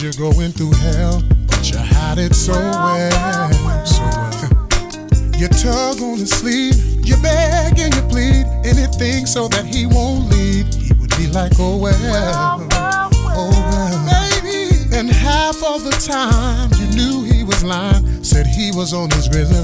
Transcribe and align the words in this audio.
You're 0.00 0.12
going 0.12 0.50
through 0.52 0.72
hell, 0.72 1.22
but 1.46 1.70
you 1.70 1.76
hide 1.76 2.16
it 2.16 2.34
so 2.34 2.54
well. 2.54 3.84
So 3.84 4.00
well. 4.00 4.30
You 5.36 5.46
tug 5.48 6.00
on 6.00 6.16
his 6.16 6.30
sleeve, 6.30 7.06
you 7.06 7.20
beg 7.20 7.78
and 7.78 7.94
you 7.94 8.00
plead 8.08 8.46
anything 8.64 9.26
so 9.26 9.46
that 9.48 9.66
he 9.66 9.84
won't 9.84 10.30
leave. 10.30 10.72
He 10.72 10.94
would 10.94 11.14
be 11.18 11.26
like, 11.26 11.52
oh 11.58 11.76
well, 11.76 11.92
oh 12.00 13.50
well. 13.52 14.40
Baby. 14.40 14.96
And 14.96 15.10
half 15.10 15.62
of 15.62 15.84
the 15.84 15.90
time 15.90 16.70
you 16.80 16.86
knew 16.96 17.22
he 17.30 17.44
was 17.44 17.62
lying, 17.62 18.24
said 18.24 18.46
he 18.46 18.70
was 18.72 18.94
on 18.94 19.10
his 19.10 19.28
rhythm. 19.28 19.59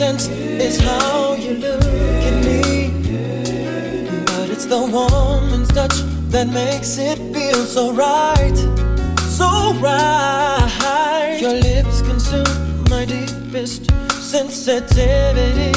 Is 0.00 0.80
how 0.80 1.34
you 1.34 1.54
look 1.54 1.80
at 1.80 2.44
me. 2.44 2.90
But 4.26 4.50
it's 4.50 4.66
the 4.66 4.80
woman's 4.80 5.68
touch 5.68 5.94
that 6.30 6.48
makes 6.48 6.98
it 6.98 7.16
feel 7.32 7.64
so 7.64 7.92
right, 7.92 8.56
so 9.28 9.72
right. 9.74 11.38
Your 11.40 11.52
lips 11.52 12.02
consume 12.02 12.84
my 12.90 13.04
deepest 13.04 13.88
sensitivity. 14.10 15.70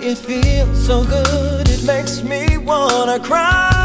It 0.00 0.16
feels 0.16 0.86
so 0.86 1.04
good, 1.04 1.68
it 1.68 1.84
makes 1.84 2.22
me 2.22 2.56
wanna 2.56 3.20
cry. 3.20 3.75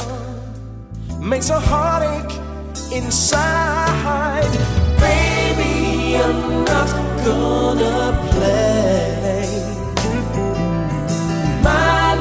makes 1.21 1.51
a 1.51 1.61
heartache 1.61 2.37
inside. 2.93 4.53
Baby, 4.99 6.17
I'm 6.17 6.65
not 6.65 6.91
gonna 7.25 8.29
play. 8.33 9.30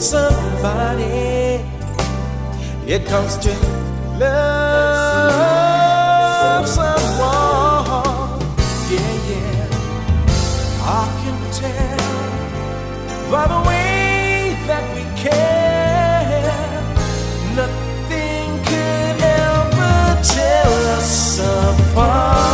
somebody. 0.00 1.60
It 2.86 3.06
comes 3.06 3.36
to 3.38 3.50
love 4.18 4.96
someone. 6.68 8.40
Yeah, 8.90 9.28
yeah. 9.30 9.68
I 10.82 11.04
can 11.22 11.38
tell 11.52 12.26
by 13.30 13.44
the 13.48 13.60
way 13.68 14.56
that 14.68 14.84
we 14.94 15.02
care. 15.20 16.54
Nothing 17.56 18.48
could 18.68 19.20
ever 19.22 20.22
tear 20.22 20.68
us 20.96 21.40
apart. 21.40 22.45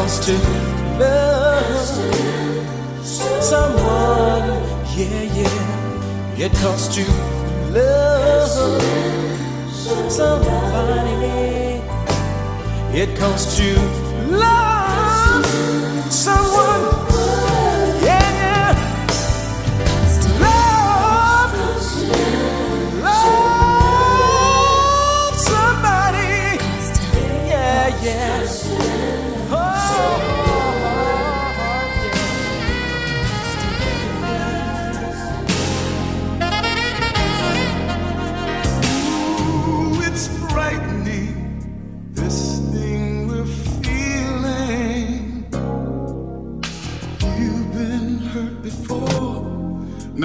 belongs 0.00 0.20
to 0.26 0.32
love 0.98 1.86
someone. 3.42 4.48
Yeah, 4.96 5.22
yeah. 5.22 6.44
It 6.46 6.52
comes 6.52 6.88
to 6.94 7.04
love 7.72 8.48
somebody. 10.10 11.82
It 12.98 13.16
comes 13.18 13.56
to 13.56 13.76
love 14.30 15.46
someone. 16.10 16.69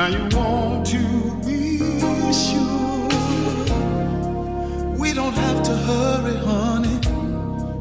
Now 0.05 0.11
you 0.11 0.37
want 0.37 0.85
to 0.93 1.01
be 1.43 1.79
sure. 2.31 3.09
We 4.99 5.13
don't 5.13 5.33
have 5.33 5.63
to 5.63 5.75
hurry, 5.75 6.37
honey. 6.45 6.99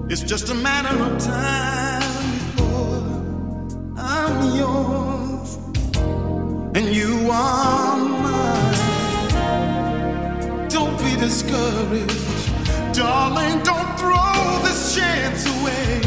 It's 0.09 0.23
just 0.23 0.49
a 0.49 0.54
matter 0.54 0.97
of 1.02 1.19
time 1.23 2.33
before 2.33 3.04
I'm 3.99 4.57
yours 4.57 5.59
and 6.75 6.94
you 6.96 7.31
are 7.31 7.99
mine. 8.25 8.79
Don't 10.70 10.96
be 11.05 11.16
discouraged, 11.20 12.94
darling. 12.94 13.62
Don't 13.64 13.99
throw 13.99 14.62
this 14.64 14.94
chance 14.96 15.44
away. 15.57 16.01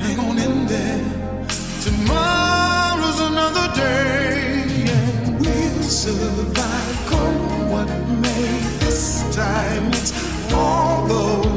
Hang 0.00 0.18
on 0.18 0.36
in 0.36 0.66
there. 0.66 1.04
Tomorrow's 1.80 3.20
another 3.20 3.68
day 3.76 4.29
survive, 6.18 7.06
come 7.06 7.70
what 7.70 7.88
may. 8.22 8.60
This 8.80 9.22
time 9.34 9.88
it's 9.88 10.12
all 10.52 11.06
the 11.06 11.49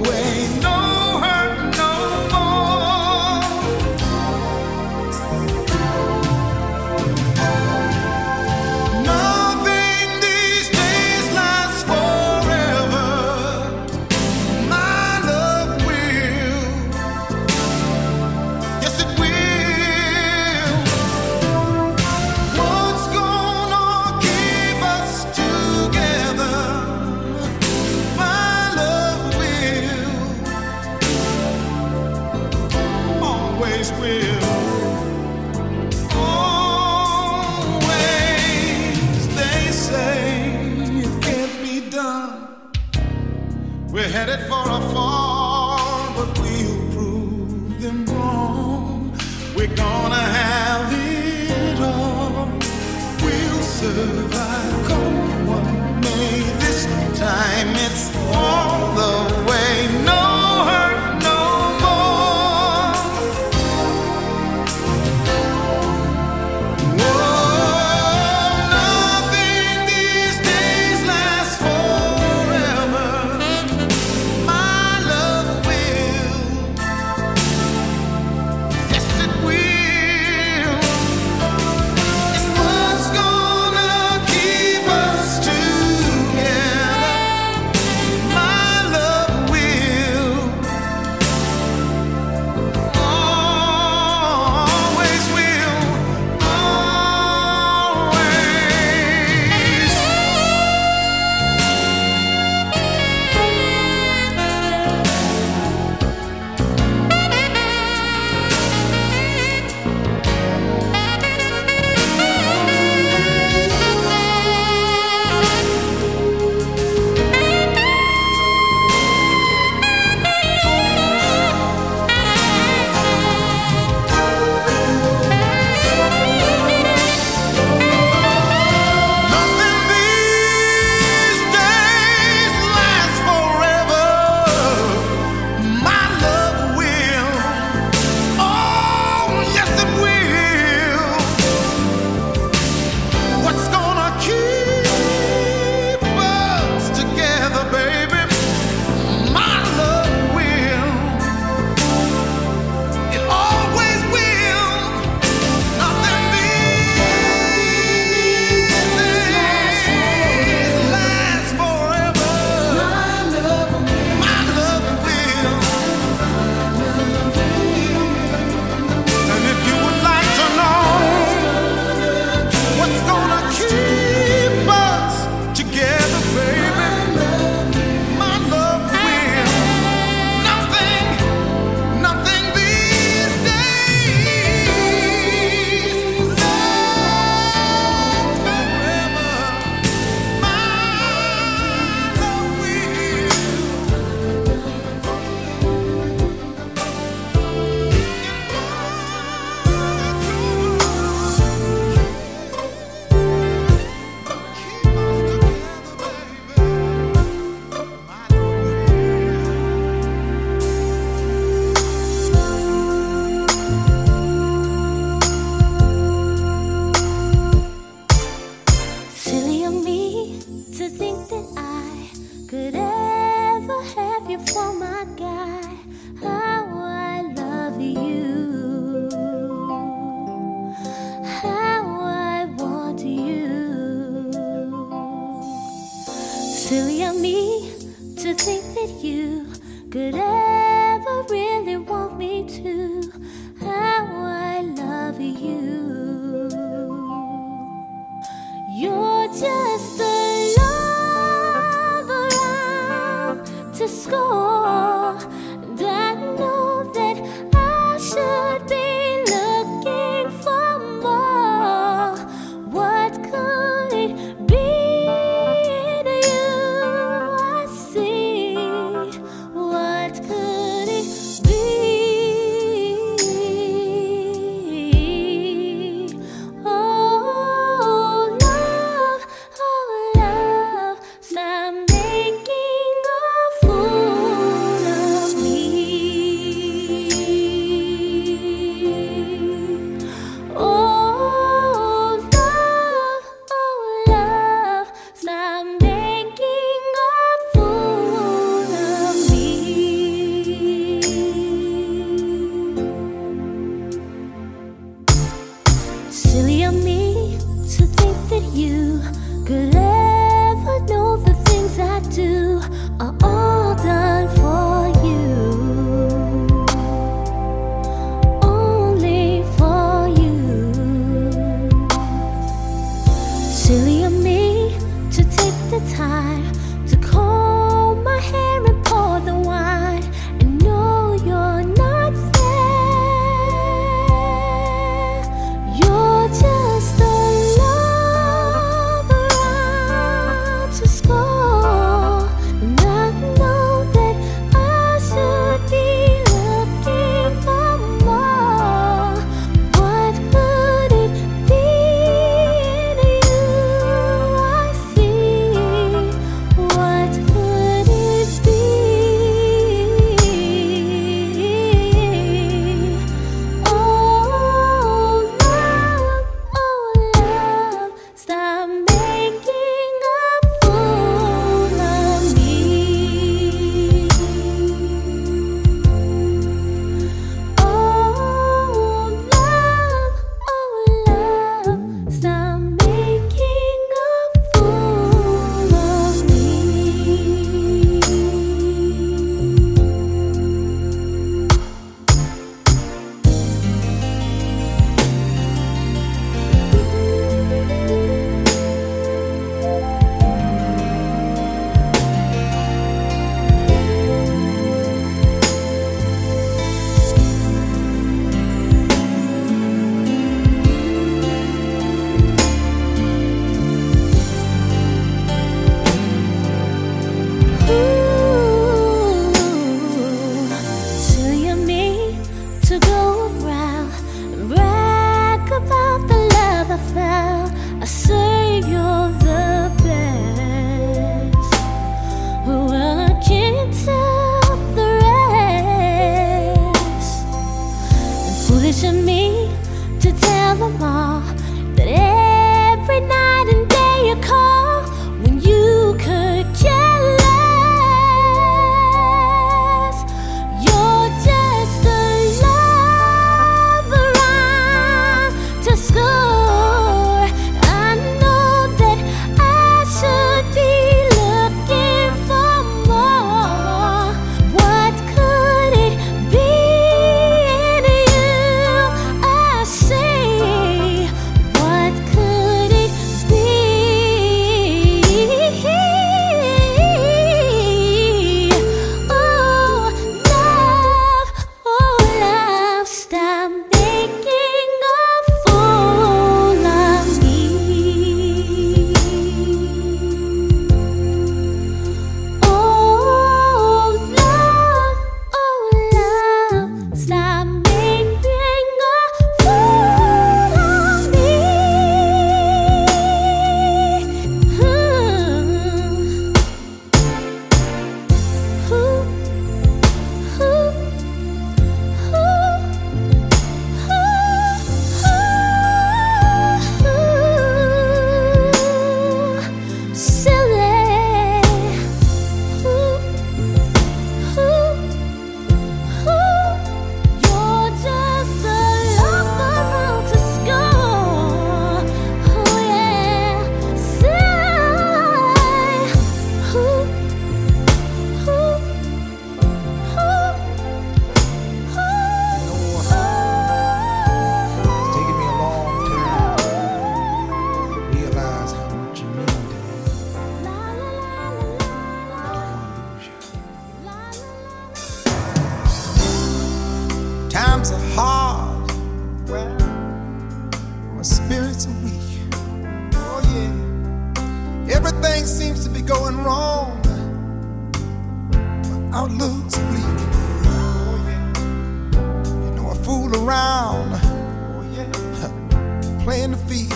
playing 576.03 576.31
the 576.31 576.37
field. 576.37 576.71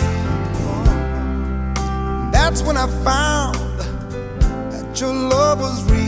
That's 2.32 2.62
when 2.62 2.76
I 2.78 2.86
found 3.04 3.56
that 4.72 4.98
your 5.00 5.12
love 5.12 5.60
was 5.60 5.84
real. 5.90 6.07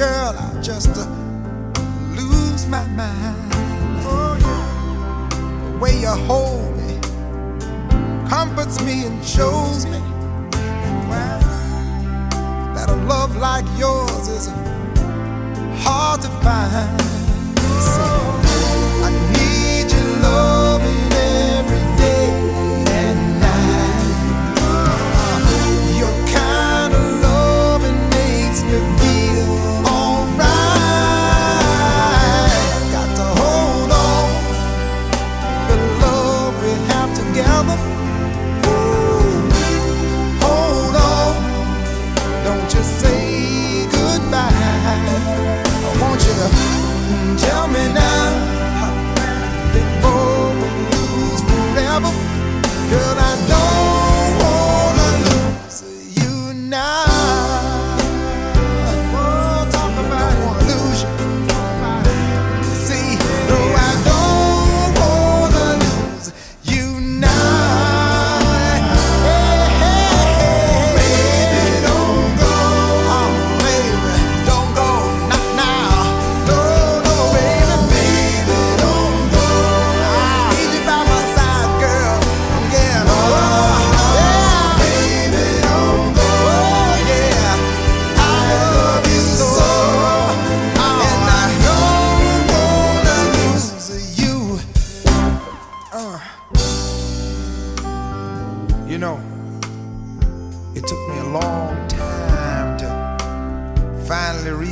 girl, 0.00 0.34
I 0.34 0.62
just 0.62 0.96
uh, 0.96 1.04
lose 2.16 2.66
my 2.68 2.86
mind. 2.86 3.52
Oh, 4.06 4.34
yeah. 4.40 5.72
The 5.72 5.78
way 5.78 6.00
you 6.00 6.08
hold 6.08 6.74
me 6.78 6.98
comforts 8.26 8.82
me 8.82 9.04
and 9.04 9.22
shows 9.22 9.84
me 9.84 10.00
well, 11.10 11.40
that 12.74 12.88
a 12.88 12.96
love 13.12 13.36
like 13.36 13.66
yours 13.78 14.26
is 14.28 14.46
hard 15.84 16.22
to 16.22 16.28
find. 16.40 17.19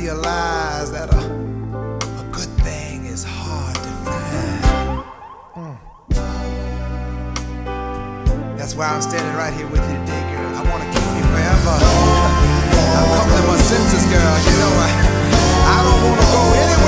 realize 0.09 0.91
that 0.91 1.07
a, 1.13 1.21
a 2.21 2.25
good 2.31 2.49
thing 2.65 3.05
is 3.05 3.23
hard 3.23 3.75
to 3.75 3.91
find. 4.05 5.03
Mm. 5.55 5.77
That's 8.57 8.73
why 8.73 8.87
I'm 8.87 9.03
standing 9.03 9.35
right 9.35 9.53
here 9.53 9.67
with 9.67 9.81
you 9.81 9.97
today, 10.01 10.23
girl. 10.33 10.55
I 10.55 10.61
want 10.65 10.81
to 10.81 10.89
keep 10.89 11.09
you 11.13 11.23
forever. 11.29 11.75
I'm 12.97 13.09
come 13.17 13.29
to 13.37 13.41
my 13.49 13.57
senses, 13.69 14.05
girl. 14.09 14.35
You 14.49 14.55
know, 14.61 14.73
I, 14.81 14.89
I 15.75 15.79
don't 15.85 16.01
want 16.01 16.19
to 16.21 16.27
go 16.33 16.41
anywhere. 16.57 16.78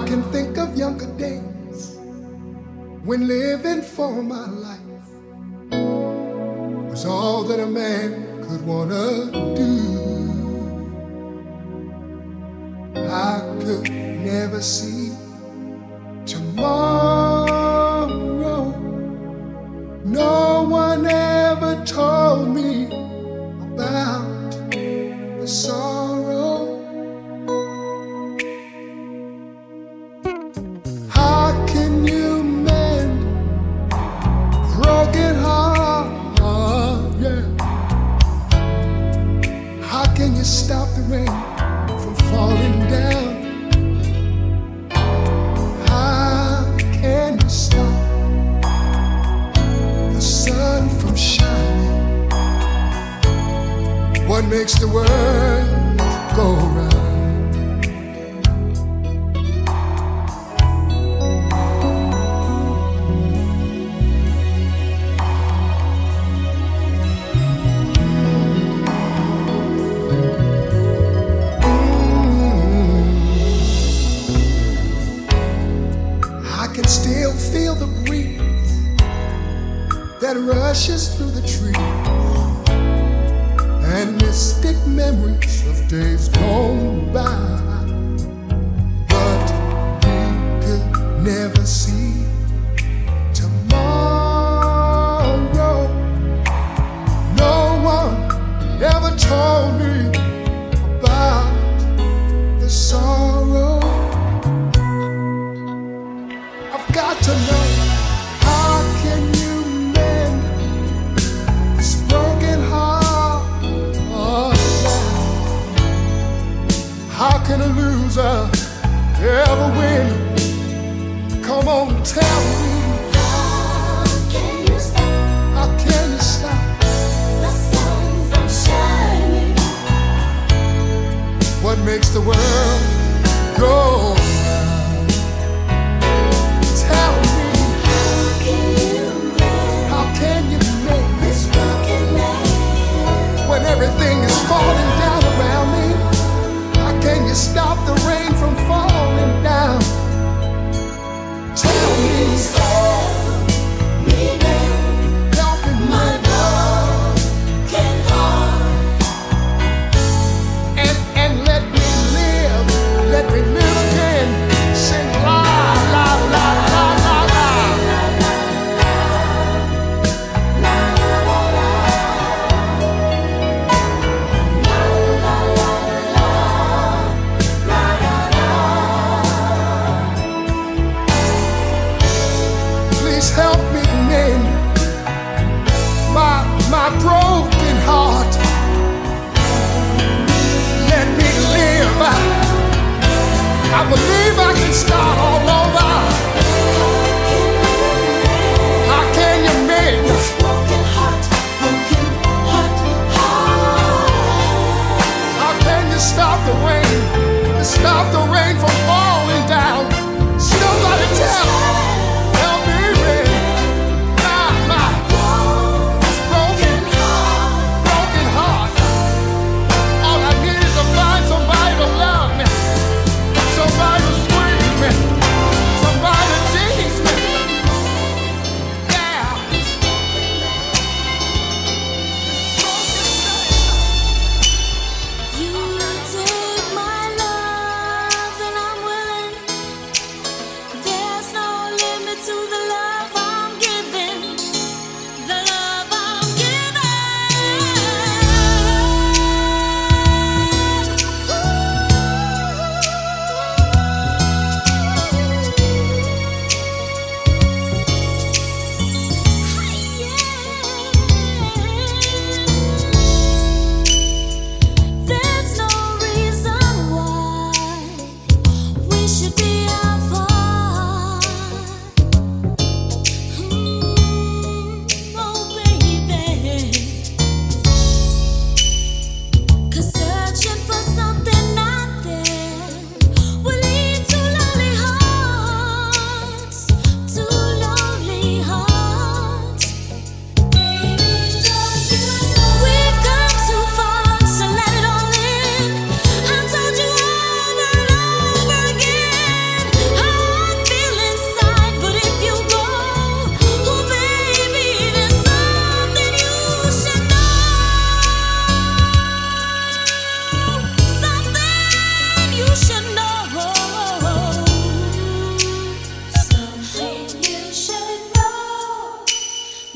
I 0.00 0.04
can 0.06 0.22
think 0.32 0.56
of 0.56 0.76
younger 0.78 1.06
days 1.18 1.98
when 3.04 3.28
living 3.28 3.82
for 3.82 4.22
my 4.22 4.46
life 4.48 5.08
was 6.90 7.04
all 7.04 7.44
that 7.44 7.60
a 7.60 7.66
man 7.66 8.42
could 8.42 8.62
wanna 8.64 9.30
do. 9.54 9.72
I 12.96 13.40
could 13.62 13.90
never 13.90 14.62
see 14.62 14.99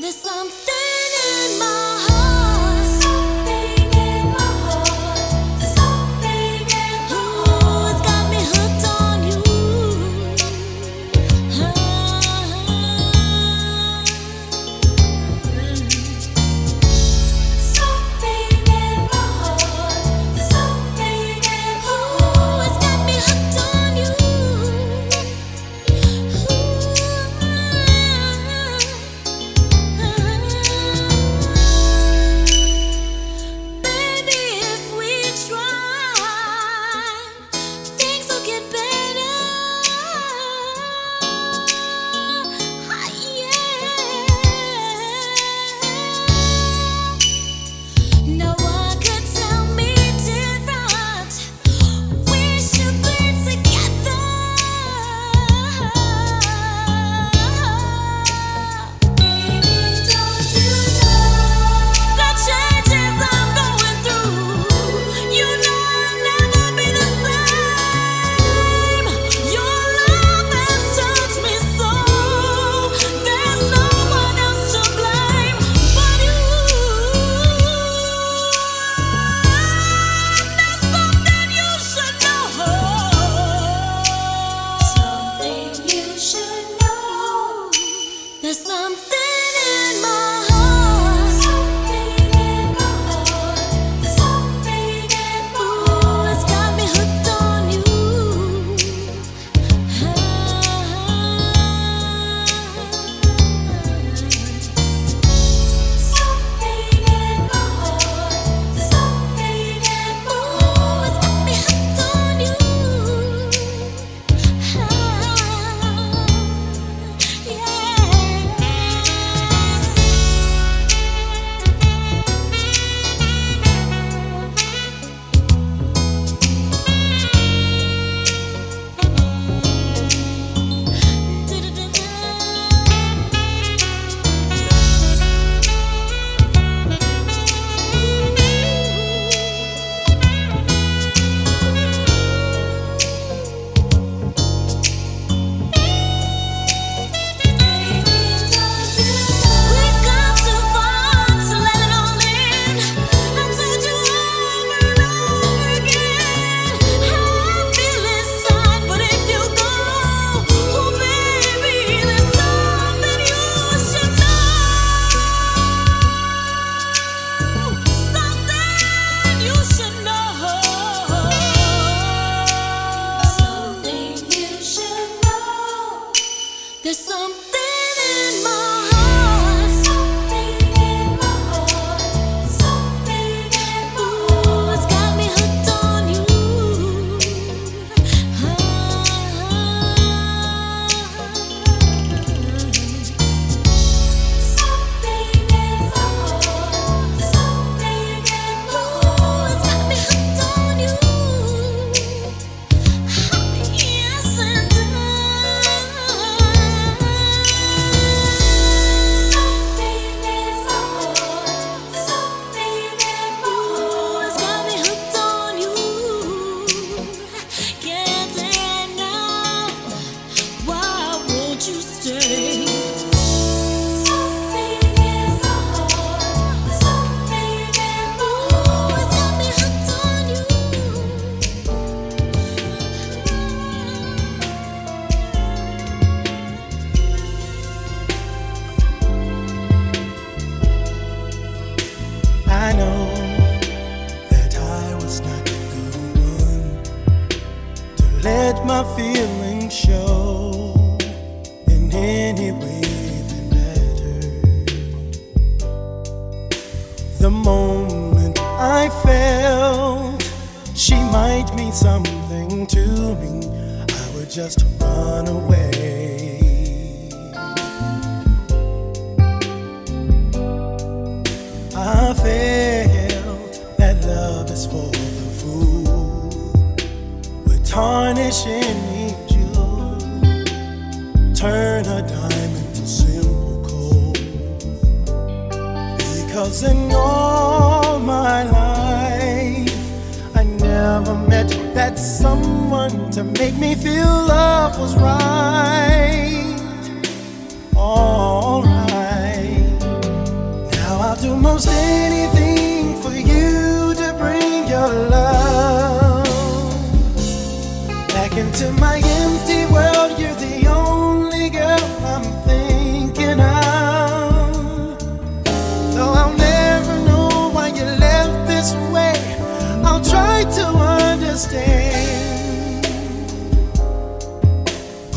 There's 0.05 0.17
something 0.17 1.11
in 1.33 1.57
my 1.57 1.97
heart. 2.07 2.24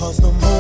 Cause 0.09 0.17
the 0.17 0.33
moment 0.33 0.58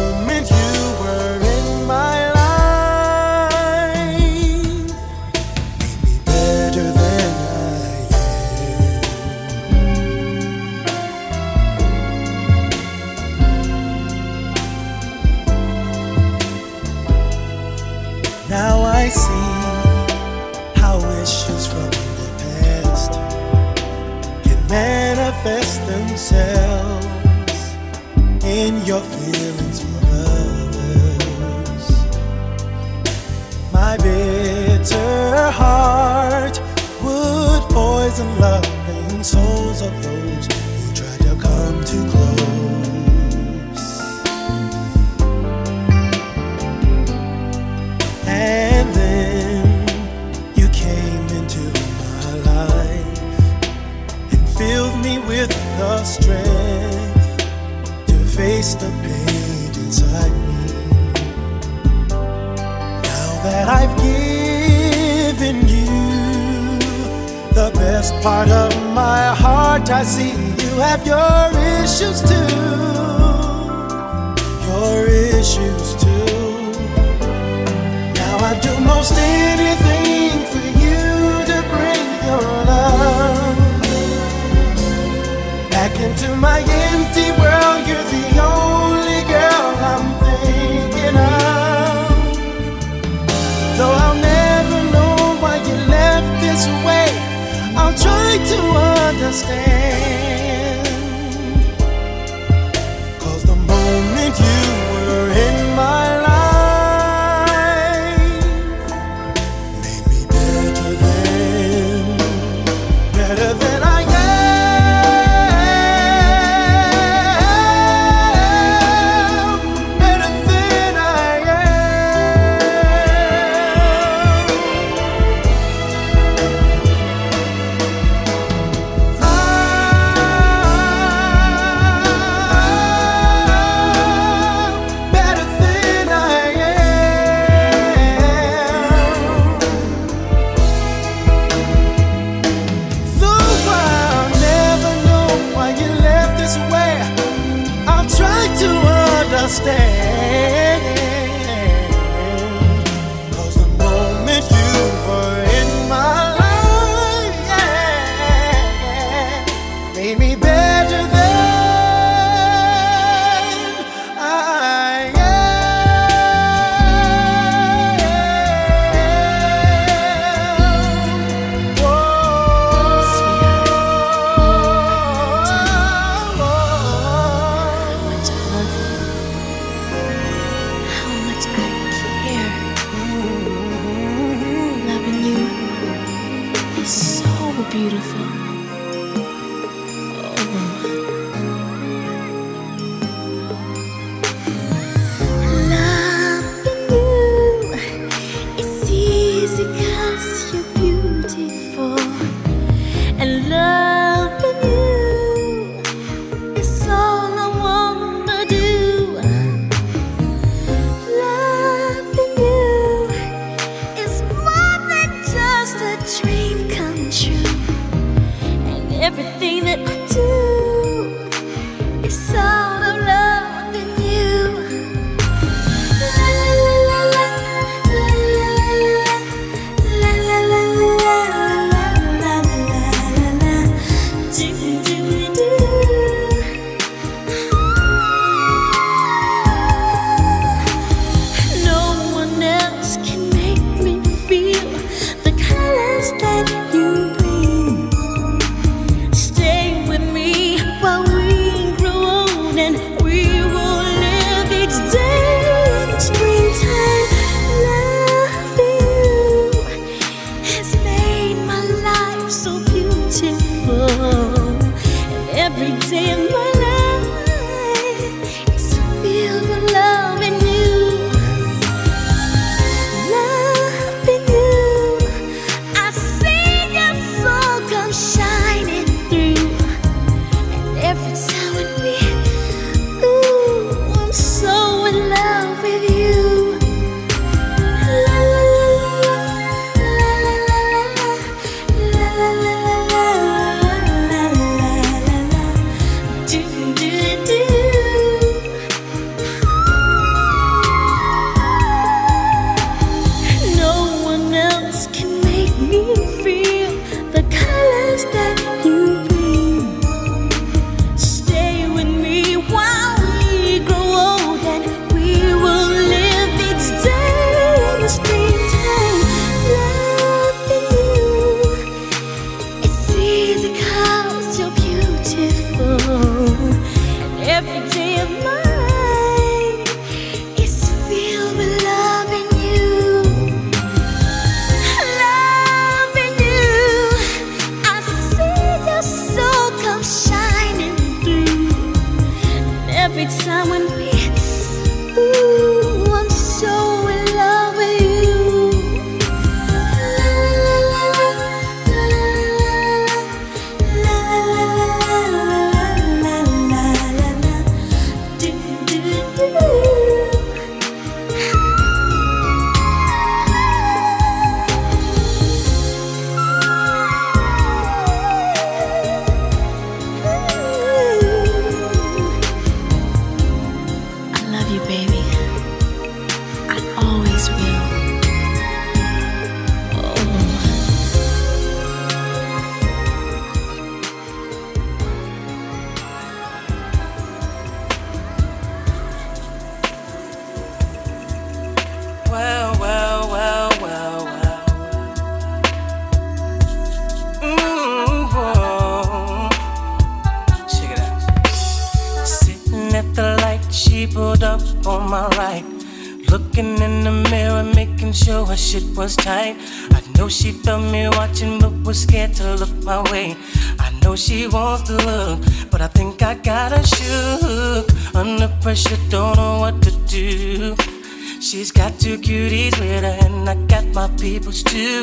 was 424.29 424.41
still 424.41 424.78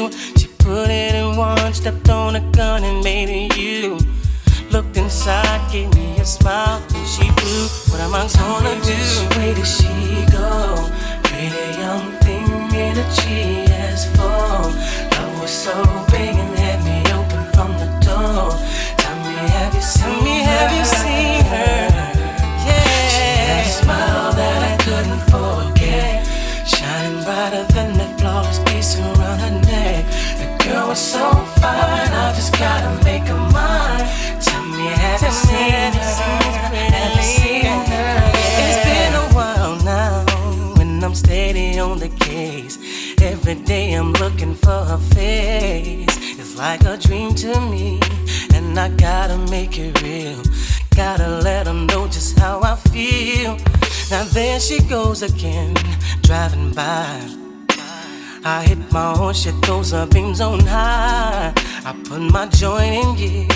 put 62.03 62.19
my 62.19 62.47
joint 62.47 62.93
in 62.95 63.15
gear 63.15 63.47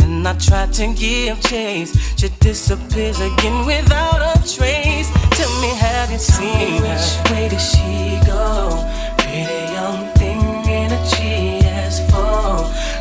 and 0.00 0.26
I 0.26 0.34
try 0.34 0.66
to 0.66 0.94
give 0.94 1.40
chase. 1.40 1.92
She 2.16 2.28
disappears 2.40 3.20
again 3.20 3.66
without 3.66 4.20
a 4.22 4.34
trace. 4.54 5.10
Tell 5.36 5.60
me, 5.60 5.68
have 5.76 6.10
you 6.10 6.18
seen 6.18 6.82
her? 6.82 6.96
Which 6.96 7.30
way 7.30 7.48
did 7.48 7.60
she 7.60 8.20
go? 8.26 8.84
Pretty 9.18 9.72
young 9.72 10.12
thing 10.14 10.40
in 10.78 10.92
a 10.92 11.00
GS4. 11.10 12.12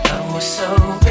Love 0.10 0.34
was 0.34 0.44
so. 0.44 1.05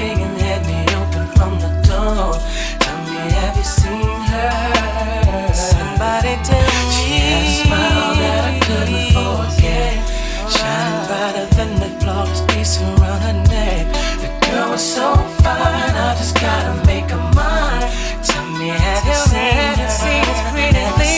gotta 16.44 16.74
make 16.86 17.10
a 17.10 17.20
mind. 17.38 17.84
Tell 18.28 18.46
me, 18.58 18.68
have 18.68 19.04
you 19.10 19.18
seen 19.30 19.56
it? 19.72 19.90
Seen 20.00 20.24
it, 20.32 20.38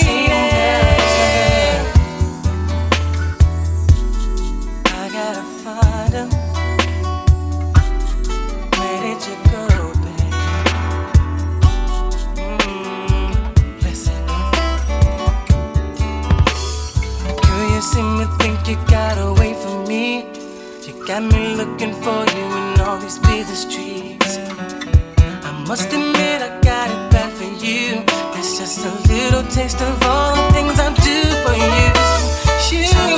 seen 0.05 0.33
it. 0.45 0.55
I 5.01 5.05
gotta 5.19 5.45
find 5.63 6.13
him. 6.19 6.29
Where 8.79 8.99
did 9.05 9.21
you 9.29 9.37
go, 9.55 9.65
babe? 10.05 10.35
Mm, 12.47 13.31
listen. 13.85 14.23
Girl, 17.43 17.67
you 17.75 17.83
see 17.93 18.09
me, 18.19 18.25
think 18.41 18.59
you 18.69 18.77
got 18.97 19.17
away 19.31 19.53
from 19.63 19.77
me. 19.91 20.05
You 20.87 20.93
got 21.09 21.23
me 21.33 21.41
looking 21.61 21.95
for 22.05 22.21
you 22.35 22.36
must 25.67 25.93
admit 25.93 26.43
I 26.43 26.61
got 26.61 26.91
it 26.91 27.11
bad 27.11 27.33
for 27.33 27.43
you. 27.43 28.05
That's 28.33 28.59
just 28.59 28.85
a 28.87 29.13
little 29.13 29.43
taste 29.51 29.81
of 29.81 30.01
all 30.05 30.37
the 30.37 30.53
things 30.53 30.79
I 30.79 30.95
do 30.95 31.23
for 31.43 31.55
you. 31.55 33.11
You. 33.11 33.16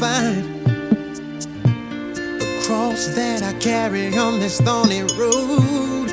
find 0.00 0.64
the 2.14 2.62
cross 2.64 3.08
that 3.08 3.42
I 3.42 3.52
carry 3.60 4.16
on 4.16 4.40
this 4.40 4.58
thorny 4.58 5.02
road. 5.02 6.08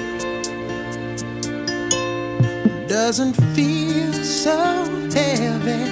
Doesn't 2.90 3.36
feel 3.56 4.12
so 4.12 4.58
heavy 5.14 5.86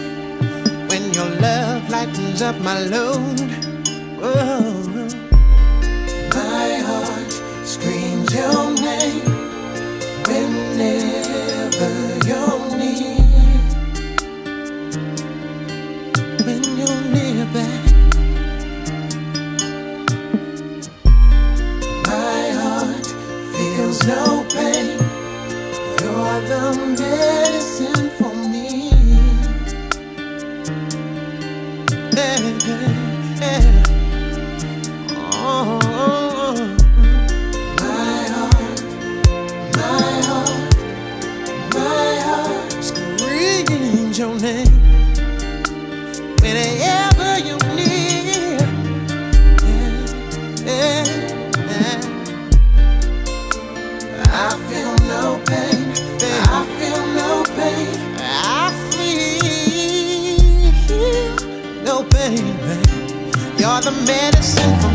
when 0.90 1.14
your 1.14 1.30
love 1.40 1.90
lightens 1.90 2.42
up 2.42 2.60
my 2.60 2.82
load. 2.82 3.45
yeah, 32.16 32.40
yeah. 33.42 33.85
are 63.76 63.82
the 63.82 63.92
medicine 63.92 64.80
for 64.80 64.95